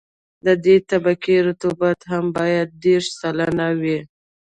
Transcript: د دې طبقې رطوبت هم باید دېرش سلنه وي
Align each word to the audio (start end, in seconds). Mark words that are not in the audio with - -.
د 0.45 0.47
دې 0.65 0.75
طبقې 0.89 1.35
رطوبت 1.47 1.99
هم 2.11 2.25
باید 2.37 2.67
دېرش 2.85 3.07
سلنه 3.19 3.67
وي 3.81 3.99